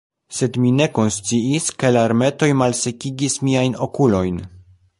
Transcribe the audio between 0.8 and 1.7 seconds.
konsciis,